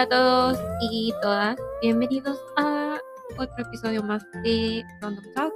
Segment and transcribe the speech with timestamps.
[0.00, 0.58] Hola a todos
[0.90, 2.98] y todas, bienvenidos a
[3.36, 5.52] otro episodio más de Random Talk.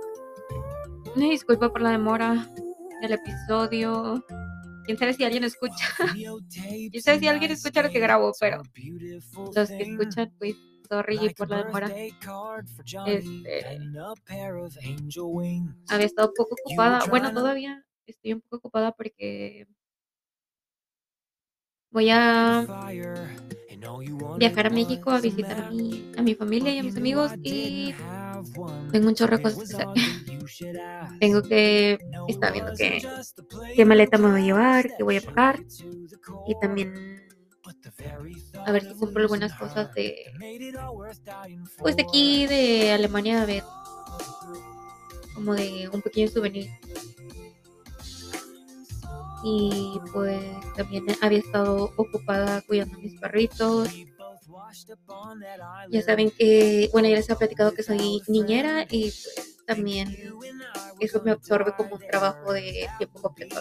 [1.17, 2.47] Me disculpo por la demora
[3.01, 4.23] del episodio.
[4.85, 5.87] Quién sabe si alguien escucha.
[6.13, 8.61] Quién sabe si alguien escucha lo que grabo, pero
[9.55, 10.55] los que escuchan, pues,
[10.91, 11.91] sorry por la demora.
[13.07, 13.79] Este,
[15.89, 17.07] había estado un poco ocupada.
[17.09, 19.67] Bueno, todavía estoy un poco ocupada porque
[21.91, 22.67] voy a
[24.35, 27.95] viajar a México a visitar a mi, a mi familia y a mis amigos y
[28.91, 29.91] tengo un chorro de cosas que hacer.
[31.21, 33.03] tengo que estar viendo qué,
[33.75, 35.61] qué maleta me voy a llevar, qué voy a pagar
[36.47, 37.23] y también
[38.65, 40.17] a ver si compro algunas cosas de
[41.81, 43.63] pues de aquí de Alemania a ver
[45.35, 46.71] como de un pequeño souvenir
[49.45, 50.43] y pues
[50.75, 53.91] también había estado ocupada cuidando a mis perritos.
[55.91, 60.17] Ya saben que, bueno, ya les he platicado que soy niñera y pues también
[61.01, 63.61] eso me absorbe como un trabajo de tiempo completo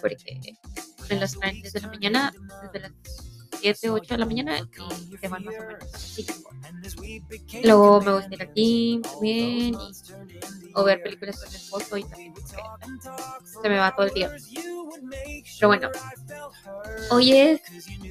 [0.00, 0.40] porque
[1.08, 2.92] en las clases de la mañana, desde las
[3.60, 4.58] 7, 8 de la mañana
[5.10, 6.50] y se van más o menos a las 5.
[7.64, 9.76] Luego me gusta ir aquí también
[10.74, 12.34] o ver películas con mi esposo y también
[13.62, 14.30] se me va todo el día.
[15.58, 15.90] Pero bueno,
[17.10, 17.60] hoy es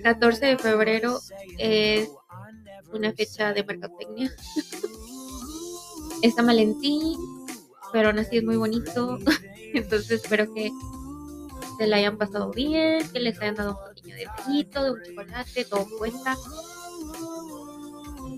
[0.03, 1.19] 14 de febrero,
[1.57, 2.09] es
[2.93, 4.31] una fecha de mercadotecnia.
[6.21, 7.17] es San Valentín,
[7.91, 9.17] pero aún así es muy bonito.
[9.73, 10.71] Entonces espero que
[11.77, 15.65] se la hayan pasado bien, que les hayan dado un pequeño detallito de un chocolate,
[15.65, 16.35] todo cuenta.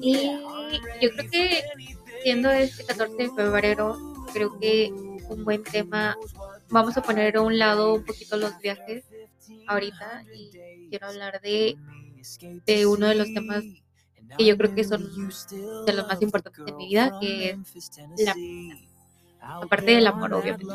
[0.01, 0.29] Y
[1.01, 1.63] yo creo que
[2.23, 4.91] siendo este 14 de febrero, creo que
[5.29, 6.17] un buen tema,
[6.69, 9.05] vamos a poner a un lado un poquito los viajes
[9.67, 11.77] ahorita y quiero hablar de,
[12.65, 13.63] de uno de los temas
[14.37, 15.09] que yo creo que son
[15.85, 18.35] de los más importantes de mi vida, que es la
[19.41, 20.73] aparte del amor, obviamente.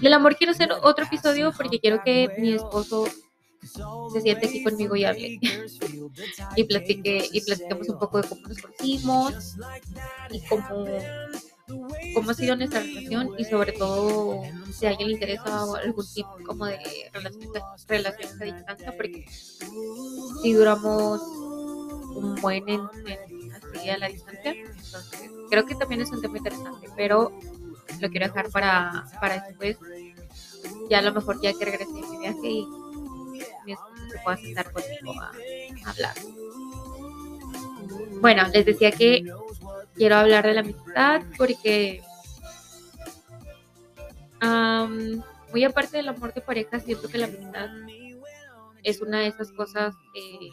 [0.00, 3.06] Del amor quiero hacer otro episodio porque quiero que mi esposo
[4.12, 5.38] se siente aquí conmigo y hable
[6.56, 9.56] y platique y platiquemos un poco de cómo nos conocimos
[10.30, 10.86] y cómo
[12.14, 16.30] cómo ha sido nuestra relación y sobre todo si a alguien le interesa algún tipo
[16.46, 16.78] como de
[17.88, 19.26] relaciones a distancia porque
[20.42, 21.20] si duramos
[22.14, 24.52] un buen en, así a la distancia.
[24.52, 27.32] Entonces creo que también es un tema interesante pero
[28.00, 29.78] lo quiero dejar para, para después.
[30.88, 32.66] Ya a lo mejor ya que regrese mi viaje y
[33.64, 35.32] mi esposo se pueda sentar conmigo a,
[35.86, 36.14] a hablar.
[38.20, 39.24] Bueno les decía que
[39.94, 42.02] quiero hablar de la amistad porque
[45.52, 47.68] muy aparte del amor de pareja, siento que la amistad
[48.82, 50.50] es una de esas cosas que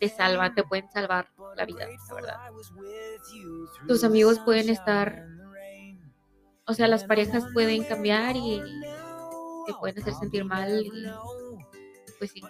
[0.00, 2.36] te salvan, te pueden salvar la vida, la verdad.
[3.86, 5.26] Tus amigos pueden estar,
[6.66, 8.60] o sea, las parejas pueden cambiar y
[9.66, 10.84] te pueden hacer sentir mal
[12.18, 12.40] pues sí,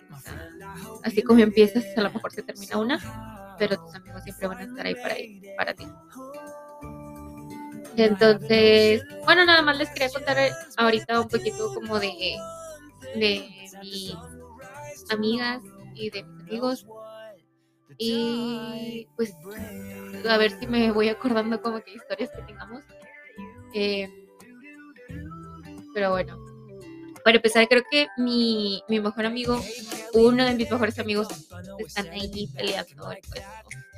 [1.02, 4.62] así como empiezas, a lo mejor se termina una pero tus amigos siempre van a
[4.62, 5.14] estar ahí para,
[5.56, 5.86] para ti.
[7.96, 10.36] Entonces, bueno, nada más les quería contar
[10.76, 12.36] ahorita un poquito como de,
[13.14, 13.48] de
[13.80, 14.16] mis
[15.10, 15.62] amigas
[15.94, 16.86] y de mis amigos.
[17.96, 19.32] Y pues
[20.28, 22.82] a ver si me voy acordando como que historias que tengamos.
[23.74, 24.08] Eh,
[25.94, 26.36] pero bueno,
[27.24, 29.60] para empezar, creo que mi, mi mejor amigo,
[30.14, 31.28] uno de mis mejores amigos,
[31.78, 33.10] están ahí peleando.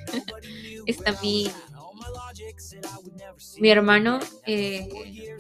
[0.87, 1.51] Está mi,
[3.59, 4.21] mi hermano.
[4.47, 5.37] Eh,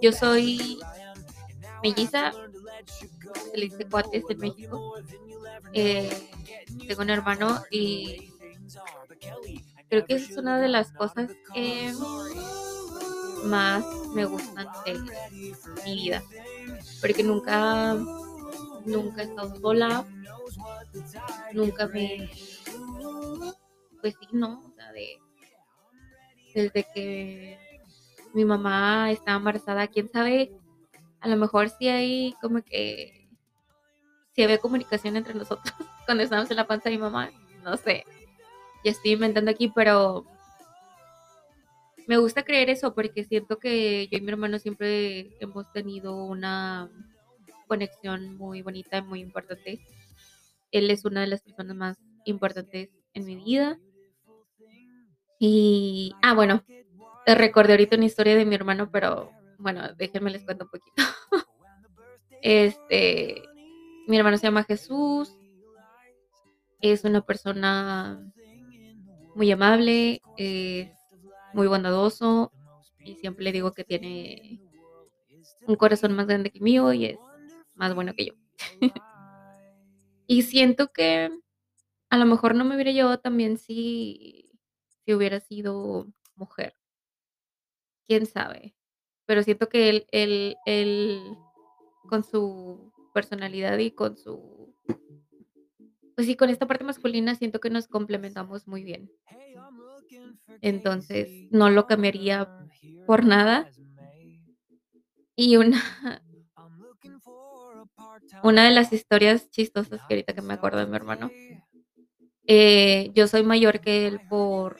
[0.00, 0.78] yo soy
[1.82, 2.32] melliza,
[3.50, 4.94] se le dice cuates de México.
[5.72, 6.30] Eh,
[6.86, 8.32] tengo un hermano y
[9.88, 11.92] creo que es una de las cosas que
[13.44, 14.98] más me gustan de
[15.84, 16.22] mi vida
[17.00, 17.96] porque nunca,
[18.86, 20.04] nunca he estado sola,
[21.52, 22.30] nunca me,
[24.00, 24.64] pues sí, ¿no?
[24.66, 25.18] O sea, de,
[26.54, 27.58] desde que
[28.34, 30.52] mi mamá estaba embarazada, quién sabe,
[31.20, 33.28] a lo mejor sí hay como que,
[34.34, 35.74] si había comunicación entre nosotros
[36.06, 37.30] cuando estábamos en la panza de mi mamá,
[37.64, 38.04] no sé,
[38.84, 40.24] ya estoy inventando aquí, pero
[42.06, 46.88] me gusta creer eso porque siento que yo y mi hermano siempre hemos tenido una
[47.68, 49.80] conexión muy bonita y muy importante.
[50.72, 53.78] Él es una de las personas más importantes en mi vida.
[55.38, 56.64] Y, ah, bueno,
[57.26, 60.96] recordé ahorita una historia de mi hermano, pero bueno, déjenme les cuento un poquito.
[62.42, 63.42] este,
[64.08, 65.36] mi hermano se llama Jesús.
[66.80, 68.20] Es una persona
[69.34, 70.90] muy amable, es
[71.52, 72.52] muy bondadoso
[72.98, 74.60] y siempre le digo que tiene
[75.66, 77.18] un corazón más grande que el mío y es
[77.78, 78.34] más bueno que yo.
[80.30, 81.30] Y siento que
[82.10, 84.50] a lo mejor no me hubiera llevado tan bien si
[85.06, 86.76] si hubiera sido mujer.
[88.06, 88.74] Quién sabe,
[89.24, 91.22] pero siento que él él él
[92.10, 94.74] con su personalidad y con su
[96.14, 99.10] pues sí, con esta parte masculina siento que nos complementamos muy bien.
[100.60, 102.48] Entonces, no lo cambiaría
[103.06, 103.70] por nada.
[105.36, 105.80] Y una
[108.42, 111.30] una de las historias chistosas que ahorita que me acuerdo de mi hermano,
[112.46, 114.78] eh, yo soy mayor que él por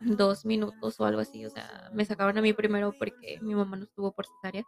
[0.00, 3.76] 2 minutos o algo así, o sea, me sacaron a mí primero porque mi mamá
[3.76, 4.64] no estuvo por cesárea.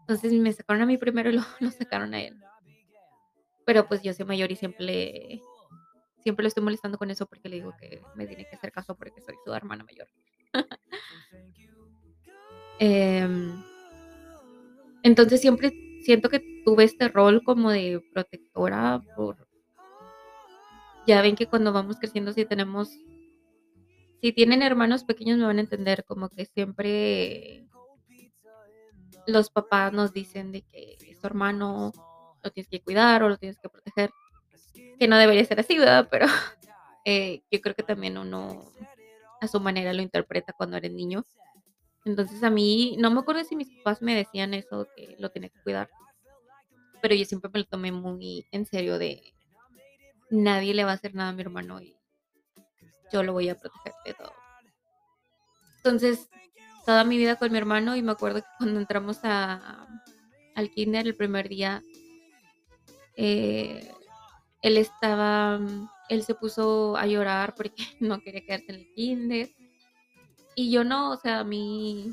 [0.00, 2.36] Entonces, me sacaron a mí primero y luego lo sacaron a él.
[3.66, 5.40] Pero, pues, yo soy mayor y siempre
[6.22, 8.96] siempre lo estoy molestando con eso porque le digo que me tiene que hacer caso
[8.96, 10.08] porque soy su hermana mayor.
[12.80, 13.62] Em
[15.02, 19.48] entonces, siempre siento que tuve este rol como de protectora por
[21.06, 22.90] ya ven que cuando vamos creciendo, si tenemos
[24.20, 27.64] si tienen hermanos pequeños, me van a entender, como que siempre
[29.26, 31.92] los papás nos dicen de que es tu hermano,
[32.42, 34.10] lo tienes que cuidar o lo tienes que proteger,
[34.98, 36.06] que no debería ser así, ¿verdad?
[36.10, 36.26] Pero,
[37.06, 38.70] eh, yo creo que también uno
[39.40, 41.24] a su manera lo interpreta cuando eres niño.
[42.04, 45.48] Entonces, a mí no me acuerdo si mis papás me decían eso, que lo tenía
[45.48, 45.88] que cuidar.
[47.00, 49.34] Pero yo siempre me lo tomé muy en serio de
[50.30, 51.96] nadie le va a hacer nada a mi hermano y
[53.12, 54.32] yo lo voy a proteger de todo.
[55.78, 56.28] Entonces,
[56.84, 59.86] toda mi vida con mi hermano, y me acuerdo que cuando entramos a
[60.54, 61.82] al kínder el primer día
[63.16, 63.92] eh,
[64.60, 65.60] él estaba
[66.08, 69.50] él se puso a llorar porque no quería quedarse en el kínder.
[70.54, 72.10] Y yo no, o sea, a mí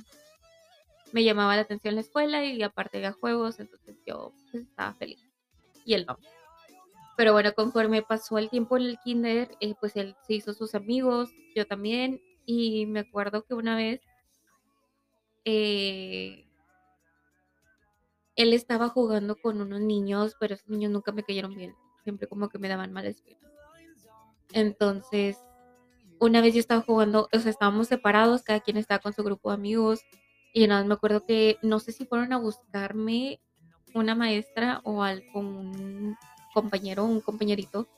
[1.16, 5.24] me llamaba la atención la escuela y aparte había juegos, entonces yo, pues, estaba feliz,
[5.86, 6.20] y él no.
[7.16, 10.76] Pero bueno, conforme pasó el tiempo en el kínder, eh, pues él se hizo sus
[10.76, 14.02] amigos, yo también, y me acuerdo que una vez
[15.46, 16.42] eh
[18.36, 21.74] él estaba jugando con unos niños, pero esos niños nunca me cayeron bien,
[22.04, 23.40] siempre como que me daban mala espina.
[24.52, 25.38] Entonces,
[26.20, 29.52] una vez yo estaba jugando, o sea, estábamos separados, cada quien estaba con su grupo
[29.52, 30.02] de amigos,
[30.56, 33.42] y nada más me acuerdo que no sé si fueron a buscarme
[33.94, 36.16] una maestra o algún
[36.54, 37.90] compañero, un compañerito,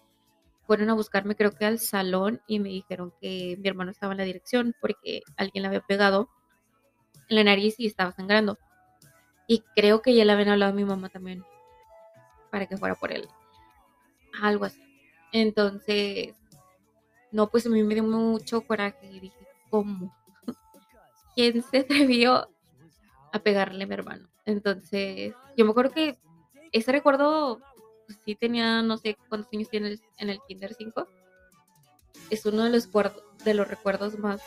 [0.66, 4.18] fueron a buscarme, creo que al salón, y me dijeron que mi hermano estaba en
[4.18, 6.30] la dirección porque alguien le había pegado
[7.30, 8.58] en la nariz y estaba sangrando.
[9.46, 11.44] Y creo que ya le habían hablado a mi mamá también
[12.50, 13.28] para que fuera por él.
[14.42, 14.82] Algo así.
[15.32, 16.34] Entonces,
[17.32, 20.12] no, pues a mí me dio mucho coraje y dije, ¿cómo?
[21.38, 22.50] ¿Quién se atrevió
[23.32, 24.28] a pegarle a mi hermano?
[24.46, 26.18] Entonces, yo me acuerdo que
[26.72, 27.62] ese recuerdo,
[28.08, 31.08] pues sí tenía, no sé cuántos años tiene en el kinder, ¿5?
[32.32, 32.90] Es uno de los
[33.46, 34.42] de los recuerdos más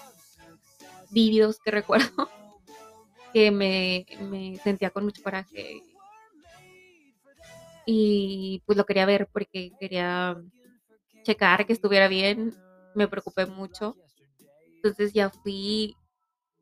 [1.12, 2.10] vívidos que recuerdo,
[3.32, 5.80] que me me sentía con mucho coraje.
[7.86, 10.36] Y, pues, lo quería ver porque quería
[11.22, 12.52] checar que estuviera bien,
[12.96, 13.96] me preocupé mucho.
[14.82, 15.96] Entonces, ya fui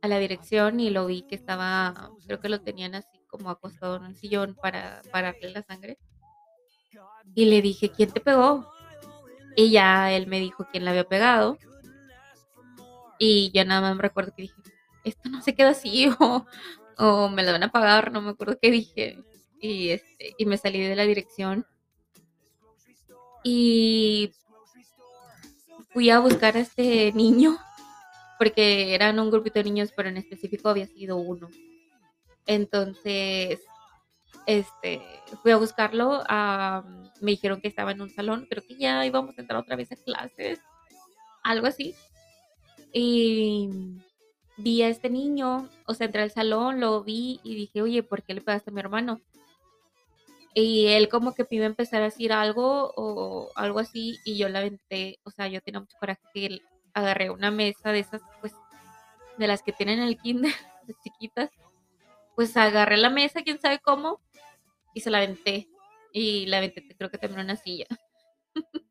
[0.02, 3.96] a la dirección y lo vi que estaba creo que lo tenían así como acostado
[3.96, 5.98] en un sillón para pararle la sangre.
[7.34, 8.66] Y le dije: "¿Quién te pegó?".
[9.56, 11.58] Y ya él me dijo quién le había pegado.
[13.18, 14.54] Y ya nada más me recuerdo que dije:
[15.04, 16.46] "Esto no se queda así, o
[16.98, 19.22] o me lo van a pagar", no me acuerdo qué dije.
[19.60, 21.66] Y, este, y me salí de la dirección.
[23.44, 24.30] Y
[25.92, 27.56] fui a buscar a este niño,
[28.38, 31.50] porque eran un grupito de niños, pero en específico había sido uno.
[32.46, 33.60] Entonces,
[34.46, 35.02] este,
[35.42, 39.36] fui a buscarlo, am, me dijeron que estaba en un salón, creo que ya íbamos
[39.36, 40.60] a entrar otra vez a clases,
[41.42, 41.94] algo así.
[42.92, 43.68] Y
[44.56, 48.22] vi a este niño, o sea, entré al salón, lo vi y dije: "Oye, ¿por
[48.22, 49.20] qué le pegaste a mi hermano?".
[50.54, 54.58] Y él como que iba empezar a decir algo o algo así, y yo le
[54.58, 56.62] aventé, o sea, yo tenía mucho coraje que él
[56.98, 58.52] agarré una mesa de esas, pues,
[59.36, 60.52] de las que tienen en el kínder,
[60.86, 61.50] las chiquitas,
[62.34, 64.20] pues, agarré la mesa, quién sabe cómo,
[64.94, 65.68] y se la aventé,
[66.12, 67.86] y la aventé, creo que también una silla.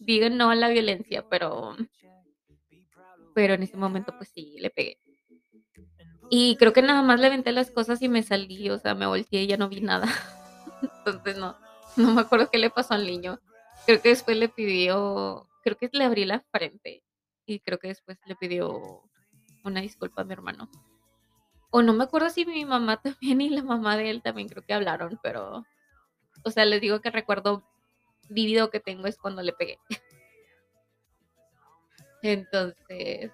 [0.00, 1.76] Digo no a la violencia, pero
[3.34, 4.98] pero en ese momento, pues sí, le pegué.
[6.28, 9.06] Y creo que nada más le aventé las cosas y me salí, o sea, me
[9.06, 10.06] volteé y ya no vi nada.
[10.82, 11.56] Entonces no,
[11.96, 13.40] no me acuerdo qué le pasó al niño.
[13.86, 17.02] Creo que después le pidió, creo que le abrí la frente
[17.46, 19.02] y creo que después le pidió
[19.64, 20.70] una disculpa a mi hermano.
[21.70, 24.64] O no me acuerdo si mi mamá también y la mamá de él también creo
[24.64, 25.64] que hablaron, pero,
[26.44, 27.62] o sea, les digo que recuerdo
[28.28, 29.78] vívido que tengo es cuando le pegué.
[32.22, 33.32] Entonces,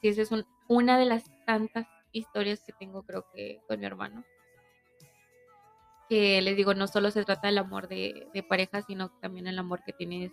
[0.00, 0.30] sí, esa es
[0.68, 4.24] una de las tantas historias que tengo creo que con mi hermano.
[6.08, 9.58] Que les digo, no solo se trata del amor de, de pareja, sino también el
[9.58, 10.30] amor que tienes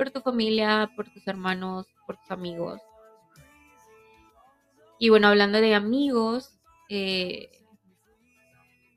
[0.00, 2.80] por tu familia, por tus hermanos, por tus amigos.
[4.98, 7.50] Y bueno, hablando de amigos, eh,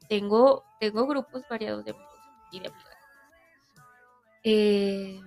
[0.07, 2.19] tengo, tengo grupos variados de amigos
[2.53, 2.97] y de amigas.
[4.45, 5.21] Eh,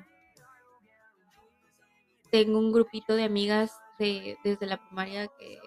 [2.31, 5.59] tengo un grupito de amigas de, desde la primaria que,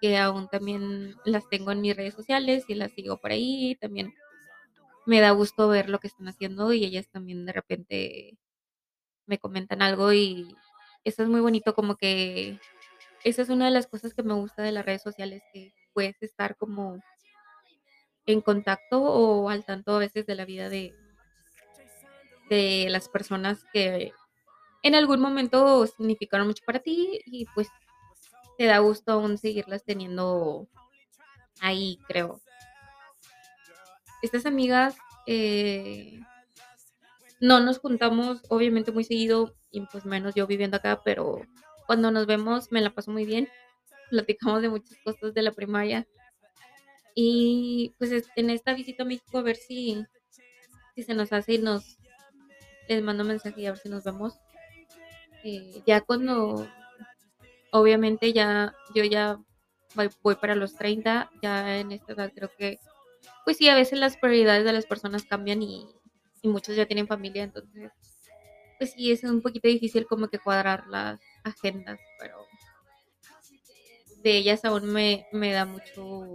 [0.00, 3.76] que aún también las tengo en mis redes sociales y las sigo por ahí.
[3.80, 4.12] También
[5.04, 8.36] me da gusto ver lo que están haciendo y ellas también de repente
[9.26, 10.56] me comentan algo y
[11.04, 12.58] eso es muy bonito como que
[13.24, 16.20] esa es una de las cosas que me gusta de las redes sociales, que puedes
[16.22, 17.00] estar como
[18.26, 20.94] en contacto o al tanto a veces de la vida de,
[22.50, 24.12] de las personas que
[24.82, 27.68] en algún momento significaron mucho para ti y pues
[28.58, 30.68] te da gusto aún seguirlas teniendo
[31.60, 32.40] ahí, creo.
[34.22, 36.20] Estas amigas eh,
[37.40, 41.42] no nos juntamos obviamente muy seguido y pues menos yo viviendo acá, pero
[41.86, 43.48] cuando nos vemos me la paso muy bien.
[44.10, 46.06] Platicamos de muchas cosas de la primaria.
[47.14, 50.04] Y pues en esta visita a México a ver si,
[50.94, 51.98] si se nos hace y nos
[52.88, 54.34] les mando mensaje y a ver si nos vemos.
[55.44, 56.66] Eh, ya cuando
[57.72, 59.38] obviamente ya yo ya
[59.94, 62.78] voy, voy, para los 30, ya en esta edad creo que
[63.44, 65.86] pues sí, a veces las prioridades de las personas cambian y,
[66.46, 67.90] y muchos ya tienen familia, entonces
[68.78, 72.46] pues sí, es un poquito difícil como que cuadrar las agendas, pero
[74.22, 76.34] de ellas aún me, me da mucho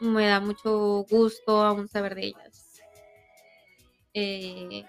[0.00, 2.82] me da mucho gusto aún saber de ellas.
[4.12, 4.84] Eh,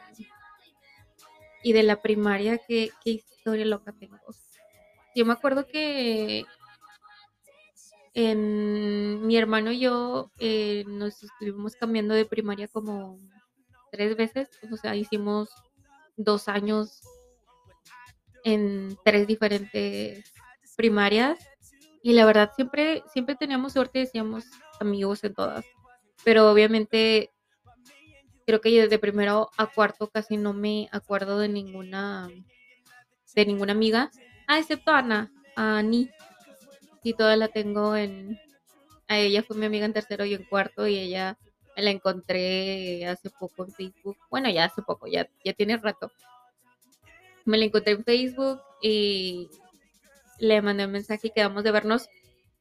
[1.63, 4.19] y de la primaria, ¿qué, ¿qué, historia loca tengo?
[5.15, 6.45] Yo me acuerdo que
[8.15, 13.19] mi hermano y yo eh, nos estuvimos cambiando de primaria como
[13.91, 15.49] tres veces, o sea, hicimos
[16.15, 17.01] dos años
[18.45, 20.31] en tres diferentes
[20.77, 21.39] primarias
[22.01, 24.45] y la verdad siempre siempre teníamos suerte, decíamos
[24.79, 25.65] amigos en todas,
[26.23, 27.31] pero obviamente
[28.45, 32.29] creo que desde primero a cuarto casi no me acuerdo de ninguna
[33.35, 34.09] de ninguna amiga,
[34.47, 36.09] ah, excepto Ana, Ani,
[37.05, 38.39] y toda la tengo en
[39.07, 41.37] a ella fue mi amiga en tercero y en cuarto y ella
[41.75, 44.17] me la encontré hace poco en Facebook.
[44.29, 46.11] Bueno, ya hace poco, ya, ya tiene rato.
[47.45, 49.49] Me la encontré en Facebook y
[50.39, 52.09] le mandé un mensaje y quedamos de vernos.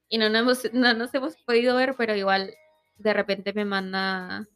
[0.08, 2.54] Y no nos, no nos hemos podido ver, pero igual
[2.98, 4.46] de repente me manda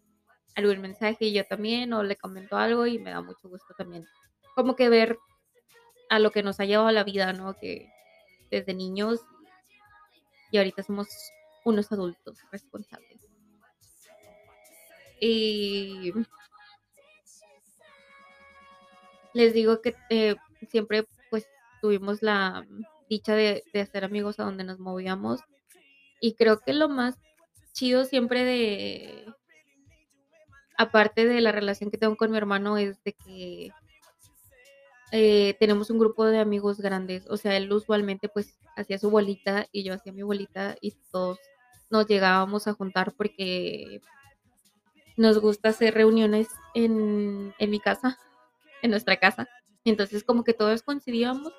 [0.54, 4.04] algún mensaje y yo también, o le comento algo y me da mucho gusto también.
[4.54, 5.18] Como que ver
[6.10, 7.54] a lo que nos ha llevado la vida, ¿no?
[7.54, 7.88] Que
[8.50, 9.20] desde niños
[10.50, 11.08] y ahorita somos
[11.64, 13.28] unos adultos responsables.
[15.20, 16.12] Y
[19.34, 20.36] les digo que eh,
[20.68, 21.46] siempre pues
[21.80, 22.66] tuvimos la
[23.08, 25.40] dicha de, de, hacer amigos a donde nos movíamos
[26.20, 27.16] y creo que lo más
[27.72, 29.26] chido siempre de
[30.76, 33.72] aparte de la relación que tengo con mi hermano es de que
[35.12, 39.66] eh, tenemos un grupo de amigos grandes, o sea, él usualmente pues hacía su bolita
[39.72, 41.38] y yo hacía mi bolita y todos
[41.90, 44.00] nos llegábamos a juntar porque
[45.16, 48.18] nos gusta hacer reuniones en, en mi casa,
[48.82, 49.48] en nuestra casa.
[49.84, 51.52] Entonces como que todos coincidíamos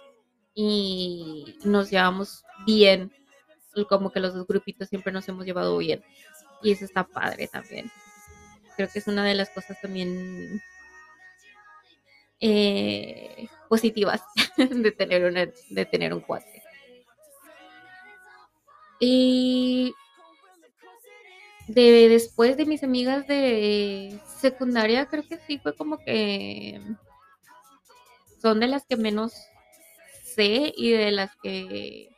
[0.53, 3.11] y nos llevamos bien,
[3.87, 6.03] como que los dos grupitos siempre nos hemos llevado bien.
[6.61, 7.91] Y eso está padre también.
[8.75, 10.61] Creo que es una de las cosas también
[12.39, 14.21] eh, positivas
[14.57, 16.63] de tener, una, de tener un cuate.
[18.99, 19.93] Y
[21.67, 26.81] de después de mis amigas de secundaria, creo que sí fue como que
[28.41, 29.33] son de las que menos
[30.23, 32.09] sé y de las que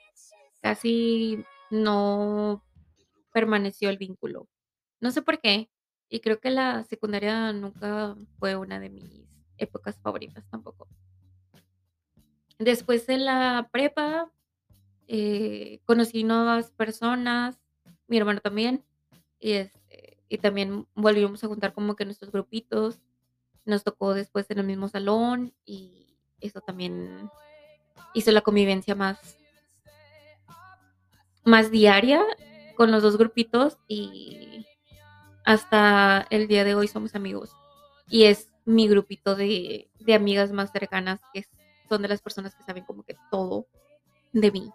[0.61, 2.63] casi no
[3.33, 4.47] permaneció el vínculo.
[4.99, 5.69] No sé por qué.
[6.09, 9.30] Y creo que la secundaria nunca fue una de mis
[9.61, 10.87] épocas favoritas tampoco.
[12.59, 14.31] Después de la prepa,
[15.07, 17.59] eh, conocí nuevas personas,
[18.07, 18.83] mi hermano también,
[19.39, 22.99] y, este, y también volvimos a juntar como que nuestros grupitos.
[23.65, 27.29] Nos tocó después en el mismo salón y eso también
[28.13, 29.37] hizo la convivencia más
[31.43, 32.21] más diaria
[32.75, 34.65] con los dos grupitos y
[35.43, 37.51] hasta el día de hoy somos amigos.
[38.07, 41.45] Y es mi grupito de, de amigas más cercanas que
[41.89, 43.67] son de las personas que saben como que todo
[44.33, 44.71] de mí.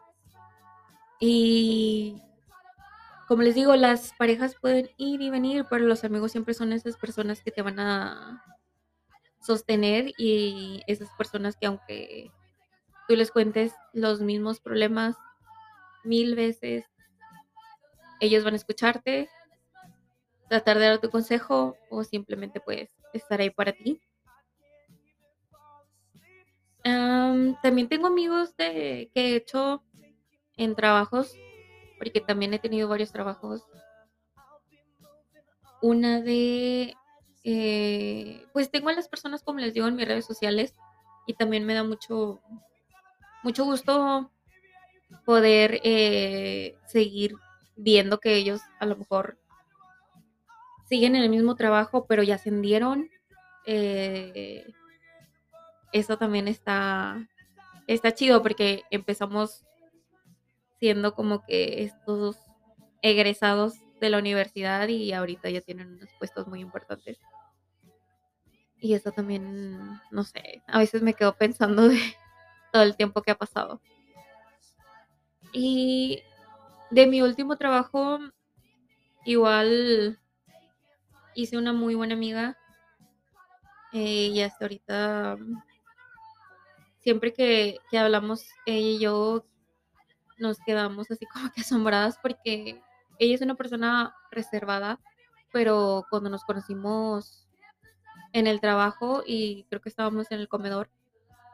[1.19, 2.21] Y
[3.27, 6.97] como les digo, las parejas pueden ir y venir, pero los amigos siempre son esas
[6.97, 8.45] personas que te van a
[9.41, 12.31] sostener y esas personas que aunque
[13.09, 15.17] tú les cuentes los mismos problemas
[16.05, 16.85] mil veces,
[18.21, 19.29] ellos van a escucharte,
[20.49, 24.01] tratar de dar tu consejo o simplemente pues estar ahí para ti.
[27.63, 29.83] también tengo amigos de, que he hecho
[30.57, 31.35] en trabajos,
[31.99, 33.65] porque también he tenido varios trabajos.
[35.83, 36.95] Una de,
[37.45, 40.75] eh, pues tengo a las personas, como les digo, en mis redes sociales
[41.27, 42.41] y también me da mucho,
[43.43, 44.31] mucho gusto
[45.25, 47.35] poder eh, seguir
[47.77, 49.39] viendo que ellos a lo mejor
[50.89, 53.11] siguen en el mismo trabajo, pero ya ascendieron.
[53.67, 54.67] Eh,
[55.93, 57.29] eso también está,
[57.87, 59.65] está chido porque empezamos
[60.79, 62.39] siendo como que estos
[63.03, 67.19] egresados de la universidad y ahorita ya tienen unos puestos muy importantes.
[68.79, 71.99] Y eso también, no sé, a veces me quedo pensando de
[72.73, 73.81] todo el tiempo que ha pasado.
[75.53, 76.23] Y
[76.91, 78.19] de mi último trabajo,
[79.25, 80.19] igual
[81.37, 82.59] hice una muy buena amiga.
[83.93, 85.37] Eh, y hasta ahorita,
[87.01, 89.47] siempre que, que hablamos, ella y yo
[90.39, 92.83] nos quedamos así como que asombradas porque
[93.19, 95.01] ella es una persona reservada,
[95.53, 97.49] pero cuando nos conocimos
[98.33, 100.91] en el trabajo y creo que estábamos en el comedor,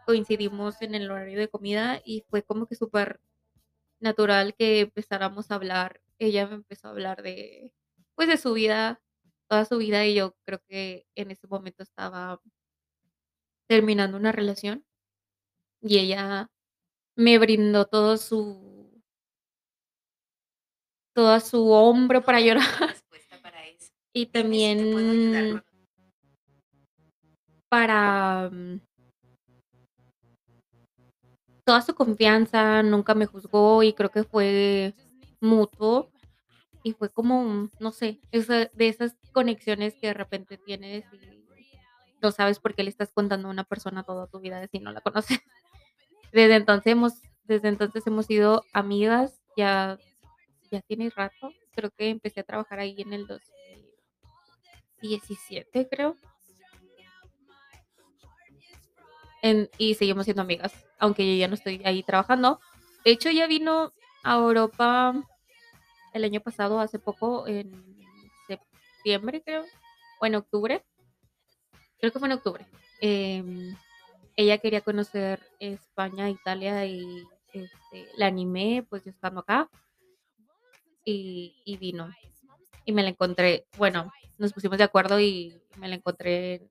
[0.07, 3.21] coincidimos en el horario de comida y fue como que súper
[4.01, 6.01] natural que empezáramos a hablar.
[6.19, 7.73] Ella me empezó a hablar de,
[8.15, 9.01] pues, de su vida,
[9.53, 12.41] toda su vida, y yo creo que en ese momento estaba
[13.69, 14.83] terminando una relación
[15.83, 16.51] y ella
[17.17, 19.03] me brindó todo su
[21.15, 22.65] toda su hombro para llorar.
[24.15, 25.63] Y también
[27.71, 28.81] para mm,
[31.65, 34.95] toda su confianza, nunca me juzgó y creo que fue
[35.41, 36.11] mutuo
[36.83, 41.19] y fue como, no sé, esa, de esas conexiones que de repente tienes y
[42.21, 44.93] no sabes por qué le estás contando a una persona toda tu vida si no
[44.93, 45.39] la conoces.
[46.33, 47.15] Desde entonces hemos,
[47.45, 49.99] desde entonces hemos sido amigas, ya,
[50.71, 56.17] ya tiene rato, creo que empecé a trabajar ahí en el 2017, creo.
[59.77, 62.61] y seguimos siendo amigas, aunque yo ya no estoy ahí trabajando.
[63.05, 63.93] De hecho, ya vino
[64.23, 65.13] a Europa
[66.13, 67.71] el año pasado, hace poco, en
[68.47, 69.65] septiembre, creo,
[70.21, 70.85] o en octubre.
[71.99, 72.67] Creo que fue en octubre.
[73.01, 73.77] Em,
[74.37, 79.69] ella quería conocer España, Italia y este, la animé, pues yo estando acá.
[81.05, 82.11] Y, y, vino.
[82.85, 86.69] Y me la encontré, bueno, nos pusimos de acuerdo y me la encontré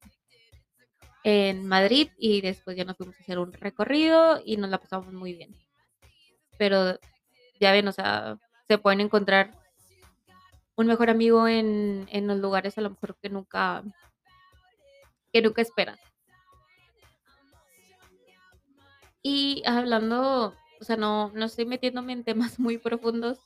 [1.24, 5.14] en Madrid y después ya nos fuimos a hacer un recorrido y nos la pasamos
[5.14, 5.56] muy bien.
[6.58, 7.00] Pero
[7.60, 8.38] ya ven, o sea,
[8.72, 9.52] se pueden encontrar
[10.78, 13.84] un mejor amigo en, en los lugares a lo mejor que nunca
[15.34, 16.00] que nunca esperas.
[19.22, 23.40] Y hablando, o sea, no, no estoy metiéndome en temas muy profundos,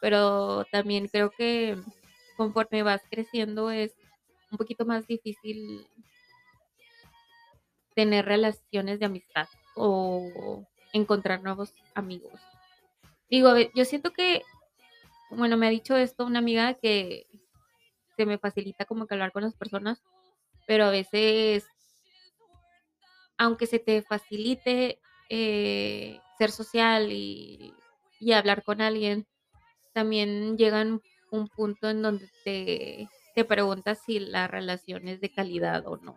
[0.00, 1.76] pero también creo que
[2.38, 3.92] conforme vas creciendo es
[4.50, 5.86] un poquito más difícil
[7.94, 12.40] tener relaciones de amistad o encontrar nuevos amigos.
[13.32, 14.42] Digo, yo siento que,
[15.36, 17.26] bueno, me ha dicho esto una amiga que
[18.16, 20.02] se me facilita como que hablar con las personas,
[20.66, 21.66] pero a veces,
[23.36, 27.74] aunque se te facilite eh, ser social y,
[28.20, 29.26] y, hablar con alguien,
[29.94, 35.86] también llegan un punto en donde te, te preguntas si la relación es de calidad
[35.86, 36.14] o no.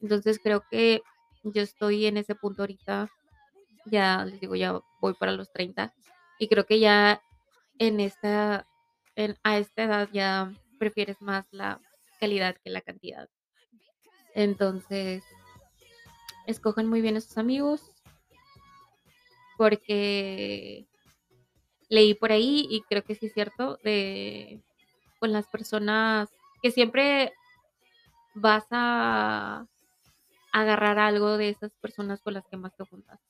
[0.00, 1.02] Entonces creo que
[1.44, 3.08] yo estoy en ese punto ahorita,
[3.86, 5.94] ya les digo, ya voy para los 30
[6.38, 7.22] y creo que ya
[7.78, 8.66] en esta,
[9.16, 11.80] en, a esta edad ya prefieres más la
[12.20, 13.28] calidad que la cantidad.
[14.34, 15.24] Entonces,
[16.46, 17.92] escogen muy bien a sus amigos
[19.56, 20.86] porque
[21.88, 24.62] leí por ahí y creo que sí es cierto de
[25.20, 26.28] con las personas
[26.62, 27.32] que siempre
[28.34, 29.66] vas a
[30.52, 33.20] agarrar algo de esas personas con las que más te juntas.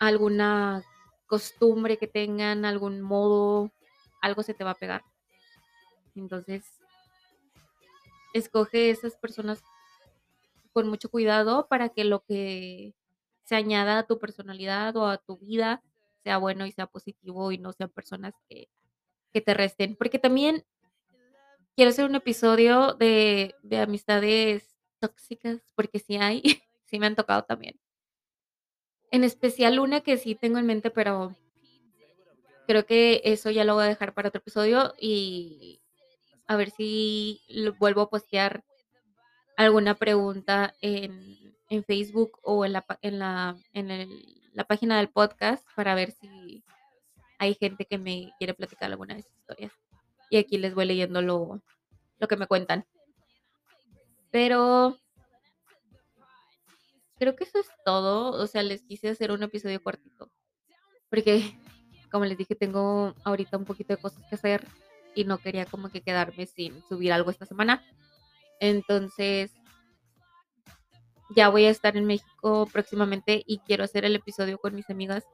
[0.00, 0.82] Alguna
[1.34, 3.72] costumbre que tengan, algún modo,
[4.22, 5.02] algo se te va a pegar.
[6.14, 6.62] Entonces,
[8.32, 9.60] escoge esas personas
[10.72, 12.94] con mucho cuidado para que lo que
[13.42, 15.82] se añada a tu personalidad o a tu vida
[16.22, 18.68] sea bueno y sea positivo y no sean personas que,
[19.32, 19.96] te resten.
[19.96, 20.64] Porque también
[21.74, 26.42] quiero hacer un episodio de, de amistades tóxicas, porque sí hay,
[26.84, 27.74] sí me han tocado también.
[29.14, 31.36] En especial una que sí tengo en mente, pero
[32.66, 35.80] creo que eso ya lo voy a dejar para otro episodio y
[36.48, 37.40] a ver si
[37.78, 38.64] vuelvo a postear
[39.56, 45.08] alguna pregunta en, en Facebook o en la, en, la, en el- la página del
[45.10, 46.64] podcast para ver si
[47.38, 49.72] hay gente que me quiere platicar alguna de sus historias.
[50.30, 51.60] Y aquí les voy leyendo lo,
[52.18, 52.84] lo que me cuentan.
[54.30, 54.98] Pero
[57.24, 58.32] creo que eso es todo.
[58.32, 60.30] O sea, les quise hacer un episodio cortito.
[61.08, 61.58] Porque,
[62.12, 64.66] como les dije, tengo ahorita un poquito de cosas que hacer
[65.14, 67.82] y no quería como que quedarme sin subir algo esta semana.
[68.60, 69.52] Entonces,
[71.34, 75.24] ya voy a estar en México próximamente y quiero hacer el episodio con mis amigas,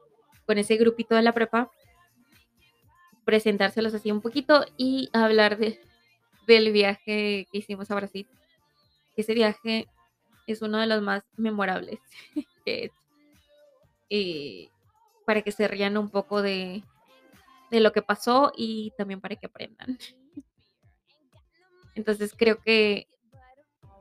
[0.46, 1.70] con ese grupito de la prepa,
[3.24, 5.81] presentárselos así un poquito y hablar de,
[6.46, 8.29] del viaje que hicimos a Brasil.
[9.16, 9.88] Ese viaje
[10.52, 12.00] es uno de los más memorables
[12.64, 12.94] que hecho.
[14.08, 14.70] Y
[15.24, 16.82] para que se rían un poco de,
[17.70, 19.98] de lo que pasó y también para que aprendan.
[21.94, 23.06] Entonces creo que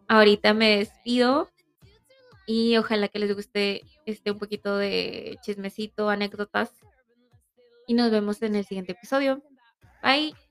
[0.08, 1.50] ahorita me despido
[2.48, 6.72] y ojalá que les guste este un poquito de chismecito, anécdotas
[7.86, 9.44] y nos vemos en el siguiente episodio.
[10.02, 10.49] Bye.